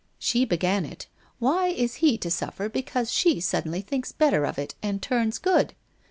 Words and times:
She 0.17 0.45
began 0.45 0.83
it; 0.83 1.05
why 1.37 1.67
is 1.67 1.97
he 1.97 2.17
to 2.17 2.31
suffer 2.31 2.67
because 2.69 3.11
she 3.11 3.39
suddenly 3.39 3.81
thinks 3.81 4.11
better 4.11 4.45
of 4.47 4.57
it 4.57 4.73
and 4.81 4.99
turns 4.99 5.37
good? 5.37 5.75